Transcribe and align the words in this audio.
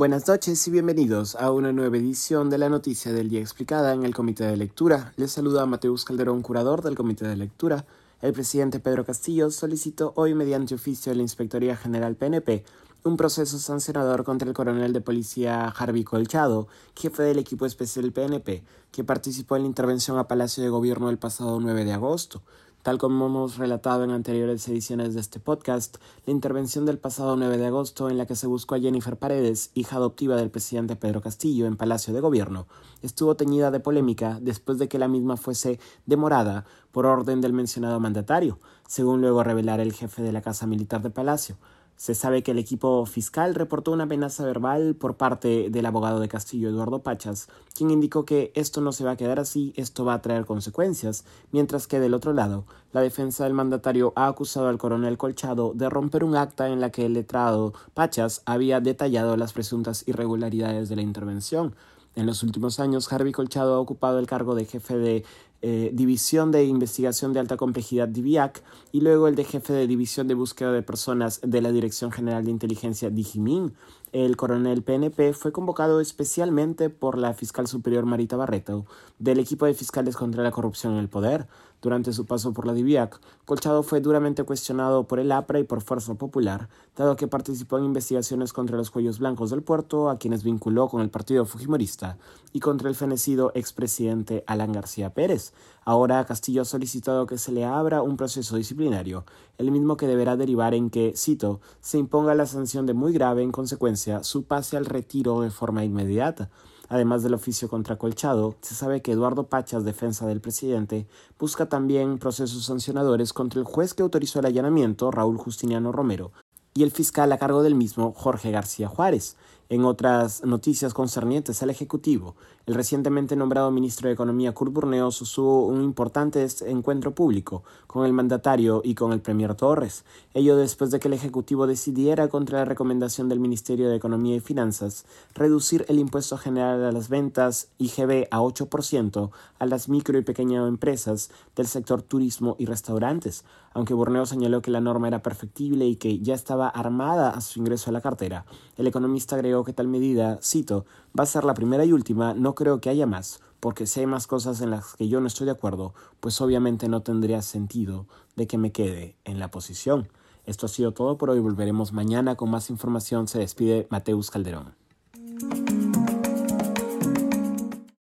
Buenas 0.00 0.26
noches 0.28 0.66
y 0.66 0.70
bienvenidos 0.70 1.36
a 1.36 1.52
una 1.52 1.72
nueva 1.72 1.98
edición 1.98 2.48
de 2.48 2.56
la 2.56 2.70
noticia 2.70 3.12
del 3.12 3.28
día 3.28 3.40
explicada 3.40 3.92
en 3.92 4.02
el 4.02 4.14
Comité 4.14 4.44
de 4.44 4.56
Lectura. 4.56 5.12
Les 5.18 5.30
saluda 5.30 5.66
Mateus 5.66 6.06
Calderón, 6.06 6.40
curador 6.40 6.80
del 6.80 6.94
Comité 6.94 7.28
de 7.28 7.36
Lectura. 7.36 7.84
El 8.22 8.32
presidente 8.32 8.80
Pedro 8.80 9.04
Castillo 9.04 9.50
solicitó 9.50 10.14
hoy 10.16 10.34
mediante 10.34 10.74
oficio 10.74 11.12
de 11.12 11.16
la 11.16 11.22
Inspectoría 11.22 11.76
General 11.76 12.16
PNP 12.16 12.64
un 13.04 13.18
proceso 13.18 13.58
sancionador 13.58 14.24
contra 14.24 14.48
el 14.48 14.54
coronel 14.54 14.94
de 14.94 15.02
policía 15.02 15.66
Harvey 15.66 16.02
Colchado, 16.02 16.68
jefe 16.96 17.22
del 17.22 17.38
equipo 17.38 17.66
especial 17.66 18.10
PNP, 18.10 18.62
que 18.92 19.04
participó 19.04 19.56
en 19.56 19.62
la 19.62 19.68
intervención 19.68 20.16
a 20.16 20.28
Palacio 20.28 20.62
de 20.62 20.70
Gobierno 20.70 21.10
el 21.10 21.18
pasado 21.18 21.60
9 21.60 21.84
de 21.84 21.92
agosto. 21.92 22.40
Tal 22.82 22.96
como 22.96 23.26
hemos 23.26 23.58
relatado 23.58 24.04
en 24.04 24.10
anteriores 24.10 24.66
ediciones 24.66 25.12
de 25.12 25.20
este 25.20 25.38
podcast, 25.38 25.98
la 26.24 26.32
intervención 26.32 26.86
del 26.86 26.96
pasado 26.96 27.36
9 27.36 27.58
de 27.58 27.66
agosto 27.66 28.08
en 28.08 28.16
la 28.16 28.24
que 28.24 28.36
se 28.36 28.46
buscó 28.46 28.74
a 28.74 28.80
Jennifer 28.80 29.18
Paredes, 29.18 29.70
hija 29.74 29.96
adoptiva 29.96 30.34
del 30.36 30.48
presidente 30.48 30.96
Pedro 30.96 31.20
Castillo, 31.20 31.66
en 31.66 31.76
Palacio 31.76 32.14
de 32.14 32.20
Gobierno, 32.20 32.66
estuvo 33.02 33.34
teñida 33.34 33.70
de 33.70 33.80
polémica 33.80 34.38
después 34.40 34.78
de 34.78 34.88
que 34.88 34.98
la 34.98 35.08
misma 35.08 35.36
fuese 35.36 35.78
demorada 36.06 36.64
por 36.90 37.04
orden 37.04 37.42
del 37.42 37.52
mencionado 37.52 38.00
mandatario, 38.00 38.58
según 38.88 39.20
luego 39.20 39.44
revelara 39.44 39.82
el 39.82 39.92
jefe 39.92 40.22
de 40.22 40.32
la 40.32 40.40
Casa 40.40 40.66
Militar 40.66 41.02
de 41.02 41.10
Palacio. 41.10 41.56
Se 42.00 42.14
sabe 42.14 42.42
que 42.42 42.52
el 42.52 42.58
equipo 42.58 43.04
fiscal 43.04 43.54
reportó 43.54 43.92
una 43.92 44.04
amenaza 44.04 44.42
verbal 44.42 44.94
por 44.94 45.18
parte 45.18 45.68
del 45.68 45.84
abogado 45.84 46.18
de 46.18 46.28
Castillo, 46.28 46.70
Eduardo 46.70 47.02
Pachas, 47.02 47.50
quien 47.76 47.90
indicó 47.90 48.24
que 48.24 48.52
esto 48.54 48.80
no 48.80 48.92
se 48.92 49.04
va 49.04 49.10
a 49.10 49.16
quedar 49.18 49.38
así, 49.38 49.74
esto 49.76 50.06
va 50.06 50.14
a 50.14 50.22
traer 50.22 50.46
consecuencias, 50.46 51.26
mientras 51.52 51.86
que 51.86 52.00
del 52.00 52.14
otro 52.14 52.32
lado, 52.32 52.64
la 52.94 53.02
defensa 53.02 53.44
del 53.44 53.52
mandatario 53.52 54.14
ha 54.16 54.28
acusado 54.28 54.68
al 54.68 54.78
coronel 54.78 55.18
Colchado 55.18 55.72
de 55.74 55.90
romper 55.90 56.24
un 56.24 56.36
acta 56.36 56.70
en 56.70 56.80
la 56.80 56.88
que 56.88 57.04
el 57.04 57.12
letrado 57.12 57.74
Pachas 57.92 58.40
había 58.46 58.80
detallado 58.80 59.36
las 59.36 59.52
presuntas 59.52 60.08
irregularidades 60.08 60.88
de 60.88 60.96
la 60.96 61.02
intervención. 61.02 61.74
En 62.16 62.24
los 62.24 62.42
últimos 62.42 62.80
años, 62.80 63.12
Harvey 63.12 63.32
Colchado 63.32 63.74
ha 63.74 63.78
ocupado 63.78 64.18
el 64.18 64.26
cargo 64.26 64.54
de 64.54 64.64
jefe 64.64 64.96
de 64.96 65.24
eh, 65.62 65.90
División 65.92 66.52
de 66.52 66.64
Investigación 66.64 67.32
de 67.32 67.40
Alta 67.40 67.56
Complejidad 67.56 68.08
DIVIAC 68.08 68.62
y 68.92 69.02
luego 69.02 69.28
el 69.28 69.34
de 69.34 69.44
jefe 69.44 69.72
de 69.72 69.86
División 69.86 70.26
de 70.26 70.34
Búsqueda 70.34 70.72
de 70.72 70.82
Personas 70.82 71.40
de 71.42 71.60
la 71.60 71.70
Dirección 71.70 72.10
General 72.12 72.44
de 72.44 72.50
Inteligencia 72.50 73.10
DIGIMIN. 73.10 73.74
El 74.12 74.36
coronel 74.36 74.82
PNP 74.82 75.32
fue 75.34 75.52
convocado 75.52 76.00
especialmente 76.00 76.90
por 76.90 77.16
la 77.16 77.32
fiscal 77.32 77.68
superior 77.68 78.06
Marita 78.06 78.34
Barreto 78.34 78.84
del 79.20 79.38
equipo 79.38 79.66
de 79.66 79.74
fiscales 79.74 80.16
contra 80.16 80.42
la 80.42 80.50
corrupción 80.50 80.94
en 80.94 80.98
el 80.98 81.08
poder. 81.08 81.46
Durante 81.80 82.12
su 82.12 82.26
paso 82.26 82.52
por 82.52 82.66
la 82.66 82.74
DIVIAC, 82.74 83.20
Colchado 83.46 83.82
fue 83.82 84.00
duramente 84.00 84.44
cuestionado 84.44 85.04
por 85.04 85.18
el 85.18 85.32
APRA 85.32 85.60
y 85.60 85.64
por 85.64 85.80
Fuerza 85.80 86.12
Popular, 86.14 86.68
dado 86.94 87.16
que 87.16 87.26
participó 87.26 87.78
en 87.78 87.86
investigaciones 87.86 88.52
contra 88.52 88.76
los 88.76 88.90
cuellos 88.90 89.18
blancos 89.18 89.48
del 89.48 89.62
puerto, 89.62 90.10
a 90.10 90.18
quienes 90.18 90.42
vinculó 90.42 90.88
con 90.88 91.00
el 91.00 91.08
partido 91.08 91.46
Fujimorista, 91.46 92.18
y 92.52 92.60
contra 92.60 92.90
el 92.90 92.94
fenecido 92.94 93.50
expresidente 93.54 94.44
Alan 94.46 94.72
García 94.72 95.14
Pérez. 95.14 95.54
Ahora 95.86 96.24
Castillo 96.26 96.62
ha 96.62 96.66
solicitado 96.66 97.26
que 97.26 97.38
se 97.38 97.50
le 97.50 97.64
abra 97.64 98.02
un 98.02 98.18
proceso 98.18 98.56
disciplinario, 98.56 99.24
el 99.56 99.70
mismo 99.70 99.96
que 99.96 100.06
deberá 100.06 100.36
derivar 100.36 100.74
en 100.74 100.90
que, 100.90 101.14
cito, 101.16 101.60
se 101.80 101.96
imponga 101.96 102.34
la 102.34 102.44
sanción 102.44 102.84
de 102.84 102.92
muy 102.92 103.12
grave 103.12 103.42
en 103.42 103.52
consecuencia 103.52 103.99
su 104.22 104.44
pase 104.44 104.76
al 104.76 104.86
retiro 104.86 105.40
de 105.40 105.50
forma 105.50 105.84
inmediata. 105.84 106.50
Además 106.88 107.22
del 107.22 107.34
oficio 107.34 107.68
contra 107.68 107.98
Colchado, 107.98 108.56
se 108.62 108.74
sabe 108.74 109.00
que 109.00 109.12
Eduardo 109.12 109.48
Pachas, 109.48 109.84
defensa 109.84 110.26
del 110.26 110.40
presidente, 110.40 111.06
busca 111.38 111.68
también 111.68 112.18
procesos 112.18 112.64
sancionadores 112.64 113.32
contra 113.32 113.60
el 113.60 113.64
juez 113.64 113.94
que 113.94 114.02
autorizó 114.02 114.40
el 114.40 114.46
allanamiento, 114.46 115.12
Raúl 115.12 115.38
Justiniano 115.38 115.92
Romero, 115.92 116.32
y 116.74 116.82
el 116.82 116.90
fiscal 116.90 117.30
a 117.30 117.38
cargo 117.38 117.62
del 117.62 117.76
mismo, 117.76 118.12
Jorge 118.12 118.50
García 118.50 118.88
Juárez. 118.88 119.36
En 119.70 119.84
otras 119.84 120.44
noticias 120.44 120.92
concernientes 120.92 121.62
al 121.62 121.70
Ejecutivo, 121.70 122.34
el 122.66 122.74
recientemente 122.74 123.36
nombrado 123.36 123.70
ministro 123.70 124.08
de 124.08 124.14
Economía 124.14 124.52
Kurt 124.52 124.72
Burneo 124.72 125.12
sostuvo 125.12 125.66
un 125.66 125.80
importante 125.80 126.44
encuentro 126.66 127.14
público 127.14 127.62
con 127.86 128.04
el 128.04 128.12
mandatario 128.12 128.82
y 128.84 128.96
con 128.96 129.12
el 129.12 129.20
premier 129.20 129.54
Torres, 129.54 130.04
ello 130.34 130.56
después 130.56 130.90
de 130.90 130.98
que 130.98 131.06
el 131.06 131.14
Ejecutivo 131.14 131.68
decidiera 131.68 132.26
contra 132.26 132.58
la 132.58 132.64
recomendación 132.64 133.28
del 133.28 133.38
Ministerio 133.38 133.88
de 133.88 133.94
Economía 133.94 134.34
y 134.34 134.40
Finanzas 134.40 135.06
reducir 135.36 135.84
el 135.86 136.00
impuesto 136.00 136.36
general 136.36 136.84
a 136.84 136.90
las 136.90 137.08
ventas 137.08 137.68
IGB 137.78 138.26
a 138.32 138.40
8% 138.40 139.30
a 139.60 139.66
las 139.66 139.88
micro 139.88 140.18
y 140.18 140.22
pequeñas 140.22 140.66
empresas 140.68 141.30
del 141.54 141.68
sector 141.68 142.02
turismo 142.02 142.56
y 142.58 142.66
restaurantes, 142.66 143.44
aunque 143.72 143.94
Burneo 143.94 144.26
señaló 144.26 144.62
que 144.62 144.70
la 144.70 144.80
norma 144.80 145.06
era 145.06 145.22
perfectible 145.22 145.86
y 145.86 145.96
que 145.96 146.18
ya 146.18 146.34
estaba 146.34 146.68
armada 146.68 147.30
a 147.30 147.40
su 147.40 147.60
ingreso 147.60 147.90
a 147.90 147.92
la 147.92 148.00
cartera. 148.00 148.44
El 148.76 148.86
economista 148.86 149.36
agregó 149.36 149.59
que 149.64 149.72
tal 149.72 149.88
medida, 149.88 150.38
cito, 150.42 150.84
va 151.18 151.24
a 151.24 151.26
ser 151.26 151.44
la 151.44 151.54
primera 151.54 151.84
y 151.84 151.92
última, 151.92 152.34
no 152.34 152.54
creo 152.54 152.80
que 152.80 152.90
haya 152.90 153.06
más, 153.06 153.40
porque 153.60 153.86
si 153.86 154.00
hay 154.00 154.06
más 154.06 154.26
cosas 154.26 154.60
en 154.60 154.70
las 154.70 154.94
que 154.94 155.08
yo 155.08 155.20
no 155.20 155.26
estoy 155.26 155.46
de 155.46 155.52
acuerdo, 155.52 155.94
pues 156.20 156.40
obviamente 156.40 156.88
no 156.88 157.02
tendría 157.02 157.42
sentido 157.42 158.06
de 158.36 158.46
que 158.46 158.58
me 158.58 158.72
quede 158.72 159.16
en 159.24 159.38
la 159.38 159.50
posición. 159.50 160.08
Esto 160.46 160.66
ha 160.66 160.68
sido 160.68 160.92
todo 160.92 161.18
por 161.18 161.30
hoy, 161.30 161.40
volveremos 161.40 161.92
mañana 161.92 162.34
con 162.36 162.50
más 162.50 162.70
información. 162.70 163.28
Se 163.28 163.38
despide 163.38 163.86
Mateus 163.90 164.30
Calderón. 164.30 164.79